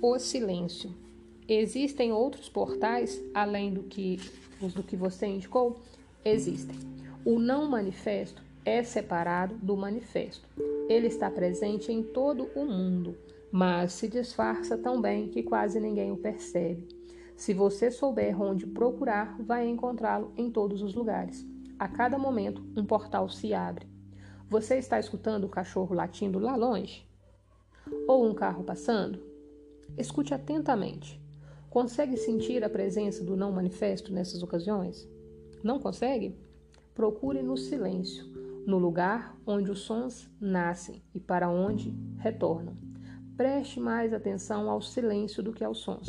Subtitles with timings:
[0.00, 0.94] o silêncio.
[1.48, 4.20] Existem outros portais além do que
[4.60, 5.80] os do que você indicou?
[6.24, 6.76] Existem.
[7.24, 10.48] O não manifesto é separado do manifesto.
[10.88, 13.16] Ele está presente em todo o mundo,
[13.50, 16.86] mas se disfarça tão bem que quase ninguém o percebe.
[17.36, 21.46] Se você souber onde procurar, vai encontrá-lo em todos os lugares.
[21.78, 23.86] A cada momento, um portal se abre.
[24.48, 27.06] Você está escutando o cachorro latindo lá longe?
[28.06, 29.27] Ou um carro passando?
[29.96, 31.20] Escute atentamente.
[31.70, 35.08] Consegue sentir a presença do não manifesto nessas ocasiões?
[35.62, 36.36] Não consegue?
[36.94, 38.26] Procure no silêncio,
[38.66, 42.76] no lugar onde os sons nascem e para onde retornam.
[43.36, 46.08] Preste mais atenção ao silêncio do que aos sons.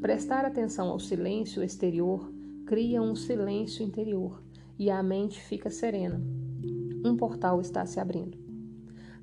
[0.00, 2.32] Prestar atenção ao silêncio exterior
[2.66, 4.42] cria um silêncio interior
[4.78, 6.22] e a mente fica serena.
[7.04, 8.38] Um portal está se abrindo.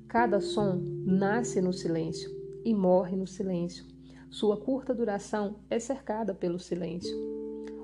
[0.06, 3.84] Cada som nasce no silêncio e morre no silêncio.
[4.30, 7.16] Sua curta duração é cercada pelo silêncio.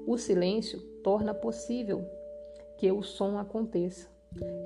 [0.07, 2.05] O silêncio torna possível
[2.79, 4.09] que o som aconteça.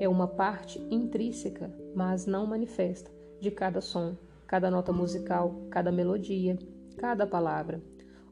[0.00, 3.10] É uma parte intrínseca, mas não manifesta,
[3.40, 6.58] de cada som, cada nota musical, cada melodia,
[6.96, 7.82] cada palavra.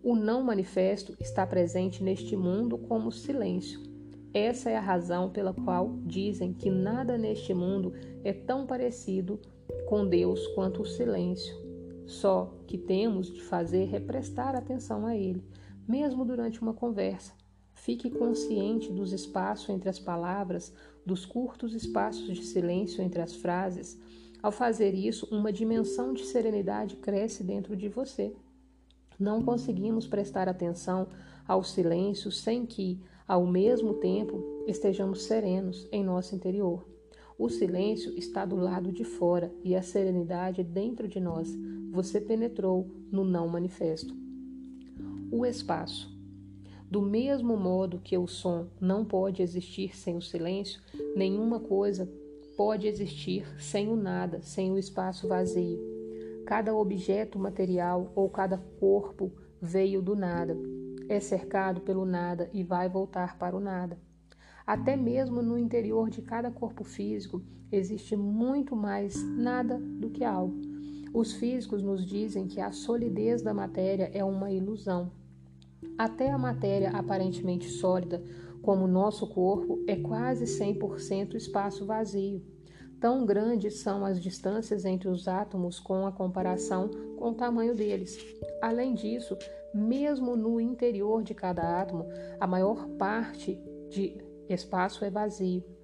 [0.03, 3.97] O não manifesto está presente neste mundo como silêncio
[4.37, 9.41] essa é a razão pela qual dizem que nada neste mundo é tão parecido
[9.89, 11.57] com Deus quanto o silêncio.
[12.07, 15.45] Só que temos de fazer é prestar atenção a ele,
[15.87, 17.33] mesmo durante uma conversa.
[17.75, 20.73] Fique consciente dos espaços entre as palavras,
[21.05, 24.01] dos curtos espaços de silêncio entre as frases.
[24.43, 28.35] Ao fazer isso, uma dimensão de serenidade cresce dentro de você.
[29.19, 31.09] Não conseguimos prestar atenção
[31.47, 36.87] ao silêncio sem que, ao mesmo tempo, estejamos serenos em nosso interior.
[37.39, 41.55] O silêncio está do lado de fora e a serenidade dentro de nós.
[41.97, 44.15] Você penetrou no não manifesto.
[45.33, 46.15] O espaço.
[46.91, 50.79] Do mesmo modo que o som não pode existir sem o silêncio,
[51.17, 52.07] nenhuma coisa
[52.55, 55.81] pode existir sem o nada, sem o espaço vazio.
[56.45, 60.55] Cada objeto material ou cada corpo veio do nada
[61.09, 63.99] é cercado pelo nada e vai voltar para o nada.
[64.67, 67.41] Até mesmo no interior de cada corpo físico
[67.73, 70.76] existe muito mais nada do que algo.
[71.13, 75.11] Os físicos nos dizem que a solidez da matéria é uma ilusão.
[75.99, 78.23] Até a matéria aparentemente sólida,
[78.63, 82.43] como o nosso corpo, é quase 100% espaço vazio.
[83.01, 88.19] Tão grandes são as distâncias entre os átomos com a comparação com o tamanho deles.
[88.61, 89.37] Além disso,
[89.73, 92.07] mesmo no interior de cada átomo,
[92.41, 94.17] a maior parte de
[94.49, 95.76] espaço é vazio.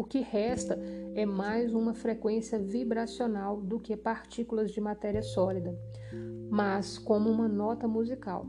[0.00, 0.78] O que resta
[1.14, 5.78] é mais uma frequência vibracional do que partículas de matéria sólida,
[6.48, 8.46] mas como uma nota musical.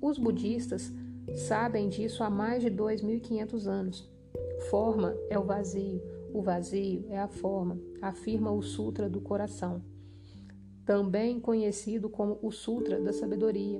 [0.00, 0.90] Os budistas
[1.34, 4.10] sabem disso há mais de 2.500 anos.
[4.70, 6.00] Forma é o vazio,
[6.32, 9.82] o vazio é a forma, afirma o Sutra do Coração,
[10.86, 13.78] também conhecido como o Sutra da Sabedoria,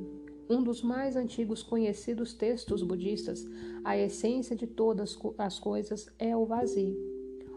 [0.53, 3.45] um dos mais antigos conhecidos textos budistas,
[3.85, 6.97] a essência de todas as coisas é o vazio.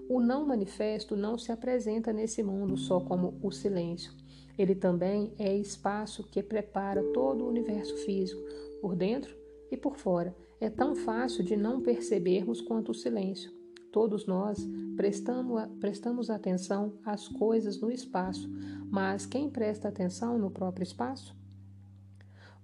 [0.08, 4.14] O não manifesto não se apresenta nesse mundo só como o silêncio.
[4.58, 8.42] Ele também é espaço que prepara todo o universo físico,
[8.82, 9.36] por dentro
[9.72, 10.36] e por fora.
[10.60, 13.52] É tão fácil de não percebermos quanto o silêncio.
[13.92, 14.60] Todos nós
[14.96, 18.50] prestamos, prestamos atenção às coisas no espaço,
[18.90, 21.36] mas quem presta atenção no próprio espaço?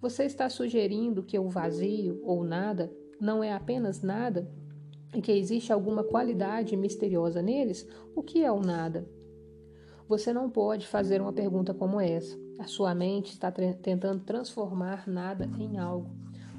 [0.02, 4.52] Você está sugerindo que o vazio ou nada não é apenas nada
[5.14, 7.88] e que existe alguma qualidade misteriosa neles?
[8.16, 9.08] O que é o nada?
[10.08, 12.36] Você não pode fazer uma pergunta como essa.
[12.58, 16.10] A sua mente está tentando transformar nada em algo.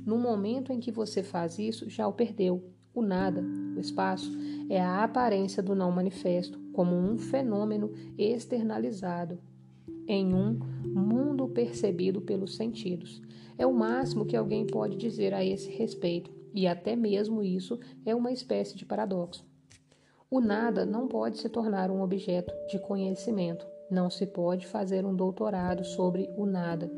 [0.06, 2.62] No momento em que você faz isso, já o perdeu.
[2.94, 3.42] O nada,
[3.76, 4.30] o espaço,
[4.70, 9.40] é a aparência do não manifesto, como um fenômeno externalizado
[10.06, 13.22] em um mundo percebido pelos sentidos.
[13.56, 18.14] É o máximo que alguém pode dizer a esse respeito, e até mesmo isso é
[18.14, 19.44] uma espécie de paradoxo.
[20.30, 23.66] O nada não pode se tornar um objeto de conhecimento.
[23.90, 26.90] Não se pode fazer um doutorado sobre o nada.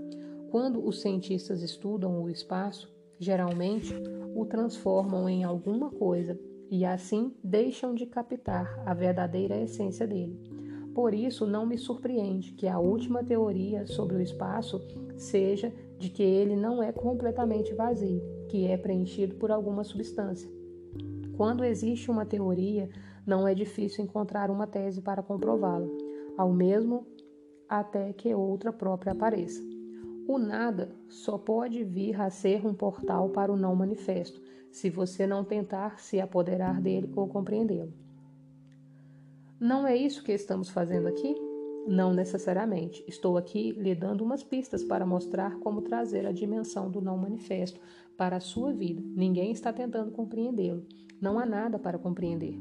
[0.50, 3.92] Quando os cientistas estudam o espaço, geralmente
[4.36, 6.38] o transformam em alguma coisa
[6.70, 10.53] e assim deixam de captar a verdadeira essência dele.
[10.94, 14.80] Por isso, não me surpreende que a última teoria sobre o espaço
[15.16, 20.48] seja de que ele não é completamente vazio, que é preenchido por alguma substância.
[21.36, 22.88] Quando existe uma teoria,
[23.26, 25.88] não é difícil encontrar uma tese para comprová-la.
[26.36, 27.06] Ao mesmo
[27.68, 29.60] até que outra própria apareça.
[30.28, 34.40] O nada só pode vir a ser um portal para o não manifesto,
[34.70, 38.03] se você não tentar se apoderar dele ou compreendê-lo.
[39.64, 41.34] Não é isso que estamos fazendo aqui?
[41.86, 43.02] Não necessariamente.
[43.08, 47.80] Estou aqui lhe dando umas pistas para mostrar como trazer a dimensão do não manifesto
[48.14, 49.02] para a sua vida.
[49.02, 50.84] Ninguém está tentando compreendê-lo.
[51.18, 52.60] Não há nada para compreender.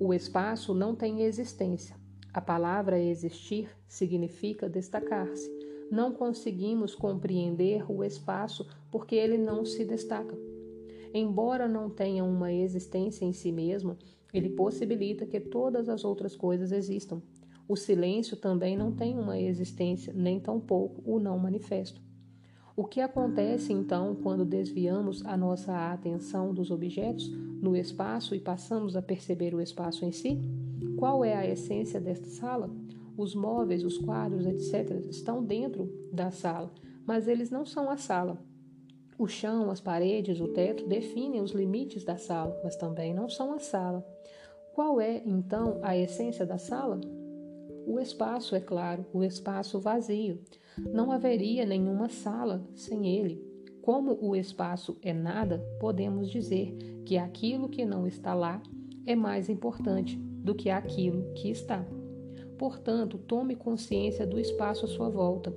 [0.00, 1.94] O espaço não tem existência.
[2.32, 5.46] A palavra existir significa destacar-se.
[5.90, 10.38] Não conseguimos compreender o espaço porque ele não se destaca.
[11.12, 13.98] Embora não tenha uma existência em si mesmo,
[14.32, 17.22] ele possibilita que todas as outras coisas existam.
[17.68, 22.00] O silêncio também não tem uma existência, nem tampouco o não manifesto.
[22.76, 28.96] O que acontece então quando desviamos a nossa atenção dos objetos no espaço e passamos
[28.96, 30.40] a perceber o espaço em si?
[30.96, 32.70] Qual é a essência desta sala?
[33.16, 36.72] Os móveis, os quadros, etc., estão dentro da sala,
[37.06, 38.42] mas eles não são a sala.
[39.20, 43.52] O chão, as paredes, o teto definem os limites da sala, mas também não são
[43.52, 44.02] a sala.
[44.72, 46.98] Qual é, então, a essência da sala?
[47.86, 50.40] O espaço, é claro, o espaço vazio.
[50.90, 53.44] Não haveria nenhuma sala sem ele.
[53.82, 56.74] Como o espaço é nada, podemos dizer
[57.04, 58.62] que aquilo que não está lá
[59.04, 61.86] é mais importante do que aquilo que está.
[62.56, 65.54] Portanto, tome consciência do espaço à sua volta.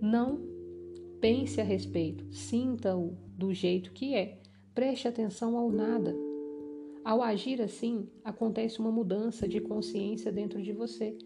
[0.00, 0.55] Não
[1.28, 4.38] Pense a respeito, sinta-o do jeito que é,
[4.72, 6.14] preste atenção ao nada.
[7.04, 11.18] Ao agir assim, acontece uma mudança de consciência dentro de você.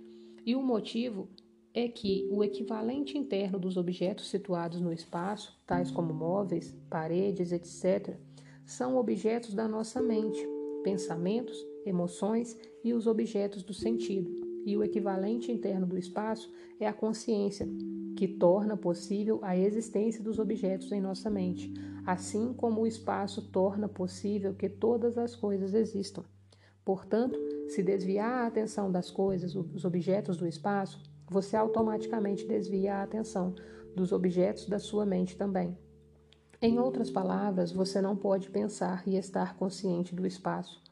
[0.47, 1.29] E o motivo
[1.75, 8.17] é que o equivalente interno dos objetos situados no espaço, tais como móveis, paredes, etc.,
[8.65, 10.41] são objetos da nossa mente,
[10.83, 14.31] pensamentos, emoções e os objetos do sentido.
[14.65, 16.51] E o equivalente interno do espaço
[16.81, 17.69] é a consciência,
[18.17, 21.73] que torna possível a existência dos objetos em nossa mente,
[22.07, 26.25] assim como o espaço torna possível que todas as coisas existam.
[26.85, 33.03] Portanto, se desviar a atenção das coisas, dos objetos do espaço, você automaticamente desvia a
[33.03, 33.55] atenção
[33.95, 35.77] dos objetos da sua mente também.
[36.61, 40.83] Em outras palavras, você não pode pensar e estar consciente do espaço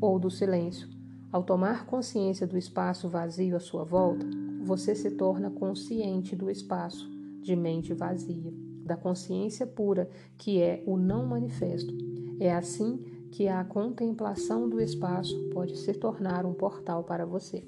[0.00, 0.99] ou do silêncio.
[1.32, 4.26] Ao tomar consciência do espaço vazio à sua volta,
[4.62, 7.08] você se torna consciente do espaço,
[7.40, 8.52] de mente vazia,
[8.84, 11.94] da consciência pura, que é o não manifesto.
[12.40, 17.64] É assim que a contemplação do espaço pode se tornar um portal para você.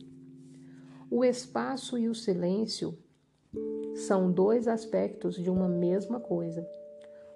[1.09, 2.99] O espaço e o silêncio
[3.95, 6.67] são dois aspectos de uma mesma coisa,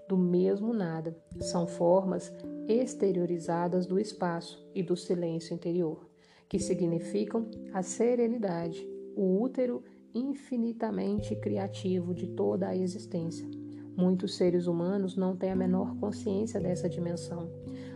[0.08, 1.17] do mesmo nada.
[1.40, 2.32] São formas
[2.67, 6.06] exteriorizadas do espaço e do silêncio interior,
[6.48, 9.82] que significam a serenidade, o útero
[10.14, 13.48] infinitamente criativo de toda a existência.
[13.96, 17.50] Muitos seres humanos não têm a menor consciência dessa dimensão.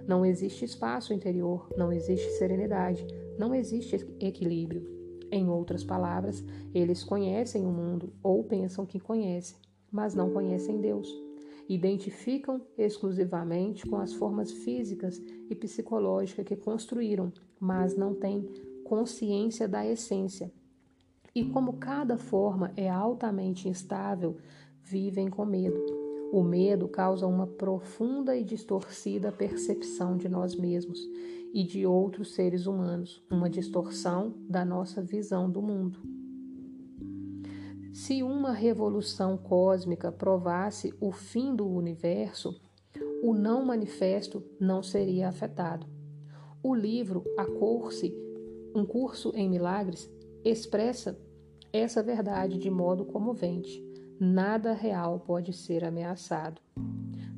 [0.06, 3.06] Não existe espaço interior, não existe serenidade,
[3.38, 4.98] não existe equilíbrio.
[5.30, 6.44] Em outras palavras,
[6.74, 9.58] eles conhecem o mundo ou pensam que conhecem,
[9.90, 11.29] mas não conhecem Deus.
[11.70, 18.42] Identificam exclusivamente com as formas físicas e psicológicas que construíram, mas não têm
[18.82, 20.52] consciência da essência,
[21.32, 24.36] e como cada forma é altamente instável,
[24.82, 25.80] vivem com medo.
[26.32, 30.98] O medo causa uma profunda e distorcida percepção de nós mesmos
[31.54, 36.19] e de outros seres humanos, uma distorção da nossa visão do mundo.
[37.92, 42.60] Se uma revolução cósmica provasse o fim do universo,
[43.22, 45.86] o não manifesto não seria afetado.
[46.62, 48.14] O livro A Curse,
[48.74, 50.08] um curso em milagres,
[50.44, 51.18] expressa
[51.72, 53.84] essa verdade de modo comovente.
[54.20, 56.60] Nada real pode ser ameaçado.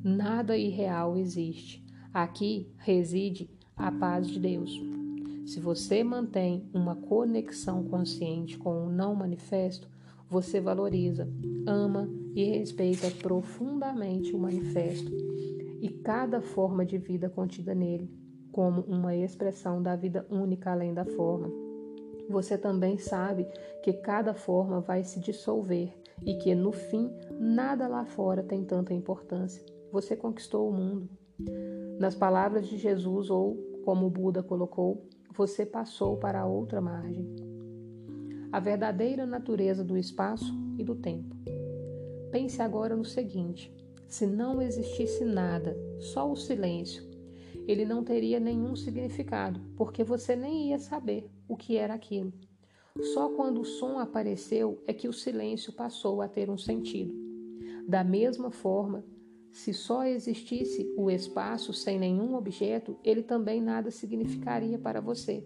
[0.03, 1.83] Nada irreal existe.
[2.13, 4.79] Aqui reside a paz de Deus.
[5.47, 9.92] Se você mantém uma conexão consciente com o não manifesto,
[10.33, 11.29] você valoriza,
[11.67, 15.11] ama e respeita profundamente o manifesto
[15.79, 18.09] e cada forma de vida contida nele,
[18.51, 21.51] como uma expressão da vida única além da forma.
[22.27, 23.45] Você também sabe
[23.83, 25.93] que cada forma vai se dissolver
[26.25, 29.63] e que no fim nada lá fora tem tanta importância.
[29.91, 31.07] Você conquistou o mundo.
[31.99, 37.52] Nas palavras de Jesus, ou como Buda colocou, você passou para a outra margem.
[38.53, 41.35] A verdadeira natureza do espaço e do tempo.
[42.31, 43.73] Pense agora no seguinte:
[44.07, 47.03] se não existisse nada, só o silêncio,
[47.67, 52.31] ele não teria nenhum significado, porque você nem ia saber o que era aquilo.
[53.15, 57.11] Só quando o som apareceu é que o silêncio passou a ter um sentido.
[57.87, 59.03] Da mesma forma,
[59.51, 65.43] se só existisse o espaço sem nenhum objeto, ele também nada significaria para você.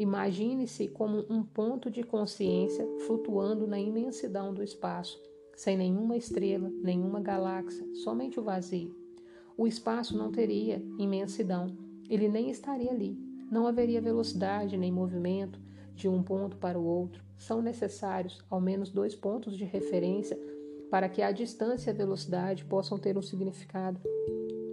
[0.00, 5.20] Imagine-se como um ponto de consciência flutuando na imensidão do espaço,
[5.54, 8.96] sem nenhuma estrela, nenhuma galáxia, somente o vazio.
[9.58, 11.66] O espaço não teria imensidão,
[12.08, 13.14] ele nem estaria ali.
[13.52, 15.60] Não haveria velocidade nem movimento
[15.94, 17.22] de um ponto para o outro.
[17.36, 20.40] São necessários ao menos dois pontos de referência
[20.90, 24.00] para que a distância e a velocidade possam ter um significado.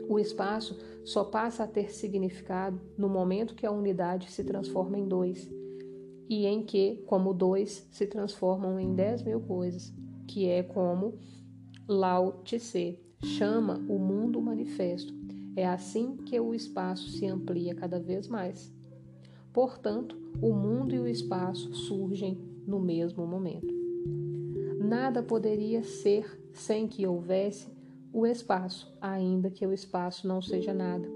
[0.10, 5.08] O espaço só passa a ter significado no momento que a unidade se transforma em
[5.08, 5.50] dois,
[6.30, 9.94] e em que, como dois, se transformam em dez mil coisas,
[10.28, 11.16] que é como
[11.88, 15.14] Lao Tse chama o mundo manifesto.
[15.56, 18.72] É assim que o espaço se amplia cada vez mais.
[19.54, 22.38] Portanto, o mundo e o espaço surgem
[22.68, 23.74] no mesmo momento.
[24.78, 27.72] Nada poderia ser sem que houvesse
[28.18, 31.08] o espaço, ainda que o espaço não seja nada.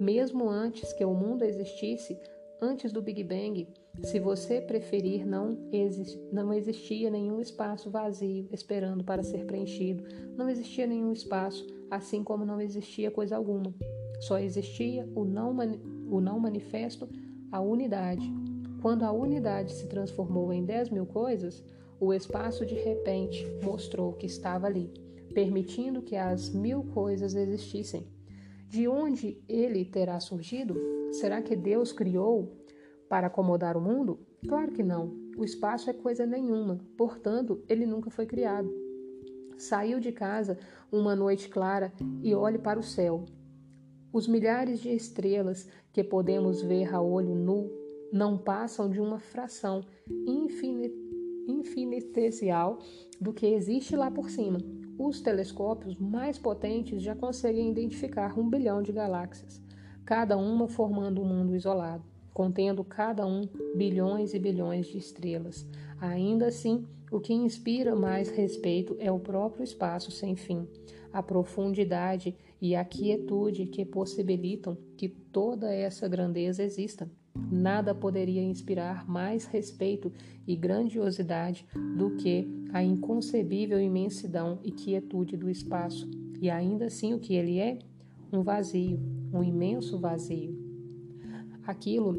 [0.00, 2.18] Mesmo antes que o mundo existisse,
[2.60, 3.68] antes do Big Bang,
[4.02, 5.56] se você preferir, não,
[6.32, 10.02] não existia nenhum espaço vazio esperando para ser preenchido.
[10.36, 13.72] Não existia nenhum espaço, assim como não existia coisa alguma.
[14.18, 15.56] Só existia o não,
[16.10, 17.08] o não manifesto,
[17.52, 18.28] a unidade.
[18.82, 21.62] Quando a unidade se transformou em dez mil coisas,
[22.00, 24.90] o espaço de repente mostrou que estava ali,
[25.32, 28.06] permitindo que as mil coisas existissem.
[28.68, 30.76] De onde ele terá surgido?
[31.10, 32.56] Será que Deus criou
[33.08, 34.20] para acomodar o mundo?
[34.46, 35.12] Claro que não.
[35.36, 38.72] O espaço é coisa nenhuma, portanto, ele nunca foi criado.
[39.56, 40.58] Saiu de casa
[40.90, 43.24] uma noite clara e olhe para o céu.
[44.12, 47.70] Os milhares de estrelas que podemos ver a olho nu
[48.12, 49.84] não passam de uma fração
[50.26, 51.10] infinita
[51.48, 52.78] infinitesial
[53.20, 54.58] do que existe lá por cima.
[55.02, 59.58] Os telescópios mais potentes já conseguem identificar um bilhão de galáxias,
[60.04, 62.04] cada uma formando um mundo isolado,
[62.34, 65.66] contendo cada um bilhões e bilhões de estrelas.
[65.98, 70.68] Ainda assim, o que inspira mais respeito é o próprio espaço sem fim,
[71.10, 77.10] a profundidade e a quietude que possibilitam que toda essa grandeza exista.
[77.50, 80.12] Nada poderia inspirar mais respeito
[80.46, 86.08] e grandiosidade do que a inconcebível imensidão e quietude do espaço,
[86.40, 87.78] e ainda assim o que ele é?
[88.32, 88.98] Um vazio,
[89.32, 90.58] um imenso vazio.
[91.66, 92.18] Aquilo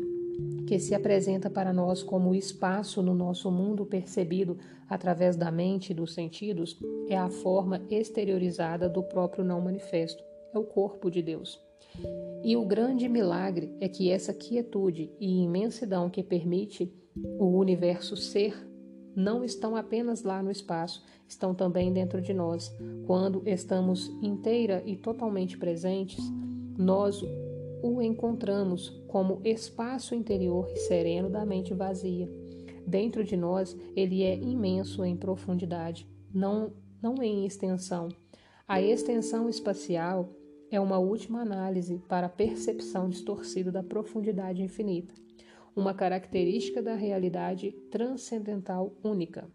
[0.66, 4.58] que se apresenta para nós como espaço no nosso mundo percebido
[4.90, 10.58] através da mente e dos sentidos é a forma exteriorizada do próprio não manifesto, é
[10.58, 11.60] o corpo de Deus.
[12.44, 16.92] E o grande milagre é que essa quietude e imensidão que permite
[17.38, 18.68] o universo ser
[19.16, 22.74] não estão apenas lá no espaço, estão também dentro de nós.
[23.06, 26.24] Quando estamos inteira e totalmente presentes,
[26.78, 27.22] nós
[27.84, 32.30] o encontramos como espaço interior e sereno da mente vazia.
[32.88, 38.08] Dentro de nós, ele é imenso em profundidade, não, não em extensão.
[38.68, 40.30] A extensão espacial
[40.72, 45.14] é uma última análise para a percepção distorcida da profundidade infinita,
[45.76, 49.48] uma característica da realidade transcendental única.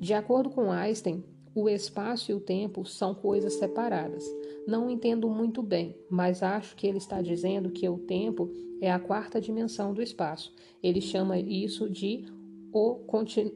[0.00, 1.22] De acordo com Einstein,
[1.54, 4.24] o espaço e o tempo são coisas separadas.
[4.66, 8.98] Não entendo muito bem, mas acho que ele está dizendo que o tempo é a
[8.98, 10.54] quarta dimensão do espaço.
[10.82, 12.26] Ele chama isso de
[12.72, 13.52] o, continu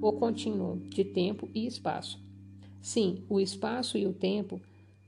[0.00, 2.22] o contínuo de tempo e espaço.
[2.80, 4.60] Sim, o espaço e o tempo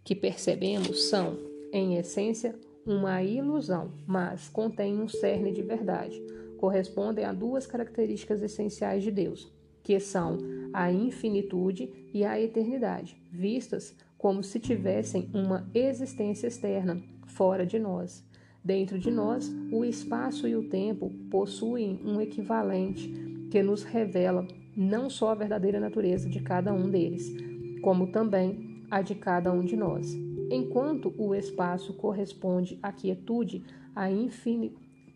[0.04, 1.38] que percebemos são,
[1.72, 2.54] em essência,
[2.84, 6.20] uma ilusão, mas contêm um cerne de verdade.
[6.56, 9.50] Correspondem a duas características essenciais de Deus,
[9.82, 10.38] que são
[10.72, 18.22] a infinitude e a eternidade, vistas como se tivessem uma existência externa, fora de nós.
[18.62, 23.08] Dentro de nós, o espaço e o tempo possuem um equivalente
[23.50, 27.34] que nos revela não só a verdadeira natureza de cada um deles,
[27.80, 30.14] como também a de cada um de nós.
[30.50, 33.62] Enquanto o espaço corresponde à quietude,
[33.94, 34.08] à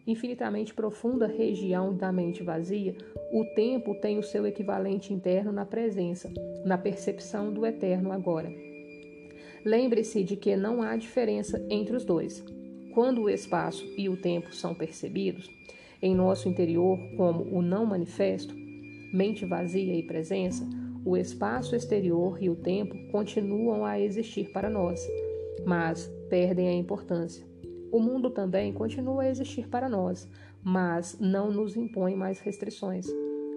[0.07, 2.97] infinitamente profunda região da mente vazia,
[3.33, 6.33] o tempo tem o seu equivalente interno na presença,
[6.65, 8.53] na percepção do eterno agora.
[9.65, 12.45] Lembre-se de que não há diferença entre os dois.
[12.93, 15.51] Quando o espaço e o tempo são percebidos,
[16.01, 18.55] em nosso interior como o não manifesto,
[19.13, 20.69] mente vazia e presença,
[21.05, 25.07] o espaço exterior e o tempo continuam a existir para nós,
[25.67, 27.47] mas perdem a importância.
[27.93, 30.29] O mundo também continua a existir para nós,
[30.63, 33.07] mas não nos impõe mais restrições.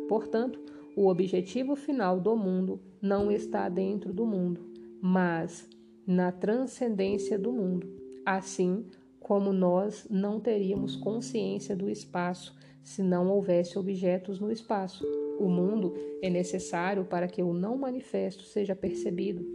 [0.08, 0.60] Portanto,
[0.96, 4.62] o objetivo final do mundo não está dentro do mundo,
[5.02, 5.68] mas
[6.06, 7.88] na transcendência do mundo.
[8.26, 8.86] Assim
[9.20, 15.06] como nós não teríamos consciência do espaço se não houvesse objetos no espaço.
[15.40, 19.46] O mundo é necessário para que o não manifesto seja percebido.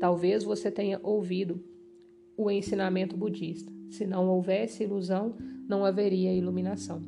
[0.00, 1.62] Talvez você tenha ouvido
[2.36, 3.72] o ensinamento budista.
[3.88, 5.36] Se não houvesse ilusão,
[5.68, 7.02] não haveria iluminação.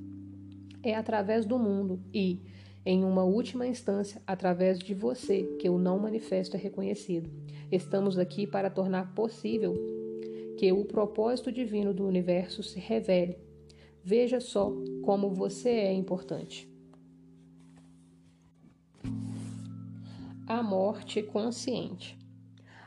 [0.82, 2.40] É através do mundo e,
[2.84, 7.30] em uma última instância, através de você que o não manifesto é reconhecido.
[7.70, 9.74] Estamos aqui para tornar possível
[10.56, 13.36] que o propósito divino do universo se revele.
[14.02, 14.72] Veja só
[15.02, 16.69] como você é importante.
[20.50, 22.18] A morte consciente.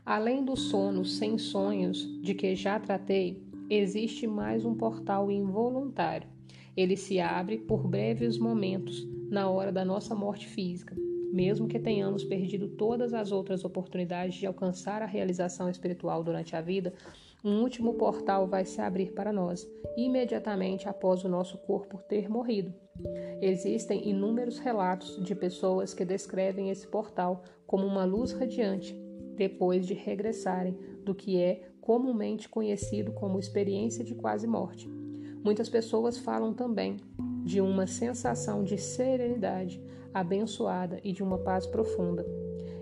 [0.05, 6.27] Além do sono sem sonhos de que já tratei, existe mais um portal involuntário.
[6.75, 10.93] Ele se abre por breves momentos na hora da nossa morte física.
[11.31, 16.61] Mesmo que tenhamos perdido todas as outras oportunidades de alcançar a realização espiritual durante a
[16.61, 16.93] vida,
[17.45, 19.65] um último portal vai se abrir para nós,
[19.95, 22.82] imediatamente após o nosso corpo ter morrido.
[23.41, 28.95] Existem inúmeros relatos de pessoas que descrevem esse portal como uma luz radiante
[29.35, 34.87] depois de regressarem do que é comumente conhecido como experiência de quase morte.
[35.43, 36.97] Muitas pessoas falam também
[37.43, 39.83] de uma sensação de serenidade
[40.13, 42.25] abençoada e de uma paz profunda.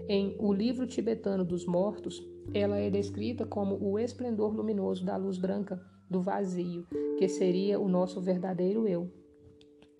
[0.08, 2.22] Em O Livro Tibetano dos Mortos,
[2.54, 6.86] ela é descrita como o esplendor luminoso da luz branca do vazio,
[7.18, 9.10] que seria o nosso verdadeiro eu.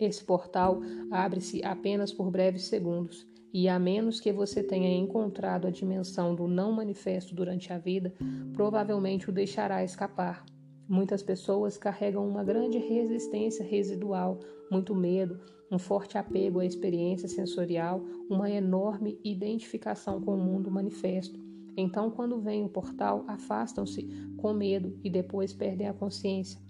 [0.02, 0.80] Esse portal
[1.12, 6.48] abre-se apenas por breves segundos, e a menos que você tenha encontrado a dimensão do
[6.48, 8.12] não manifesto durante a vida,
[8.52, 10.44] provavelmente o deixará escapar.
[10.88, 15.38] Muitas pessoas carregam uma grande resistência residual, muito medo,
[15.70, 21.38] um forte apego à experiência sensorial, uma enorme identificação com o mundo manifesto.
[21.76, 24.02] Então, quando vem o portal, afastam-se
[24.36, 26.60] com medo e depois perdem a consciência.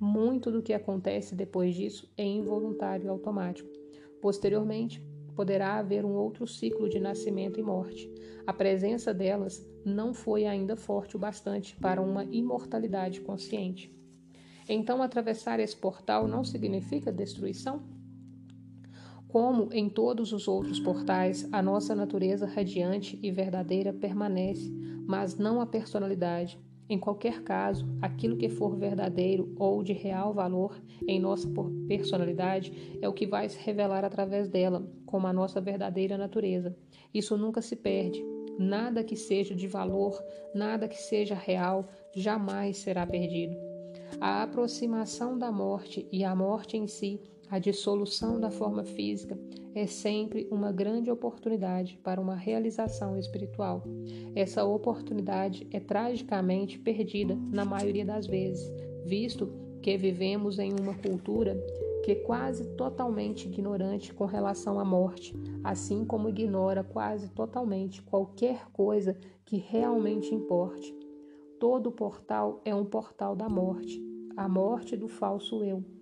[0.00, 3.68] Muito do que acontece depois disso é involuntário e automático.
[4.20, 5.02] Posteriormente,
[5.34, 8.12] poderá haver um outro ciclo de nascimento e morte.
[8.46, 13.92] A presença delas não foi ainda forte o bastante para uma imortalidade consciente.
[14.68, 17.82] Então, atravessar esse portal não significa destruição?
[19.28, 24.70] Como em todos os outros portais, a nossa natureza radiante e verdadeira permanece,
[25.06, 30.80] mas não a personalidade, em qualquer caso, aquilo que for verdadeiro ou de real valor
[31.06, 31.46] em nossa
[31.86, 36.74] personalidade é o que vai se revelar através dela, como a nossa verdadeira natureza.
[37.12, 38.24] Isso nunca se perde.
[38.58, 40.18] Nada que seja de valor,
[40.54, 43.54] nada que seja real, jamais será perdido.
[44.20, 47.20] A aproximação da morte e a morte em si
[47.50, 49.38] a dissolução da forma física
[49.74, 53.82] é sempre uma grande oportunidade para uma realização espiritual.
[54.34, 58.70] Essa oportunidade é tragicamente perdida na maioria das vezes,
[59.04, 61.56] visto que vivemos em uma cultura
[62.04, 68.70] que é quase totalmente ignorante com relação à morte, assim como ignora quase totalmente qualquer
[68.72, 70.94] coisa que realmente importe.
[71.58, 74.00] Todo portal é um portal da morte,
[74.36, 75.97] a morte do falso eu.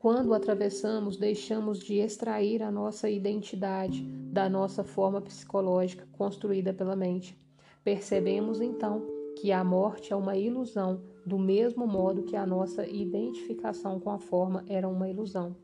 [0.00, 7.38] Quando atravessamos, deixamos de extrair a nossa identidade da nossa forma psicológica construída pela mente.
[7.84, 9.06] Percebemos então
[9.38, 14.18] que a morte é uma ilusão, do mesmo modo que a nossa identificação com a
[14.18, 15.54] forma era uma ilusão.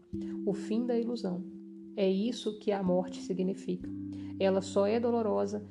[0.45, 1.43] O fim da ilusão.
[1.97, 3.89] É isso que a morte significa.
[4.39, 5.67] Ela só é dolorosa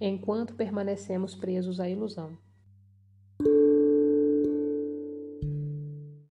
[0.00, 2.38] enquanto permanecemos presos à ilusão.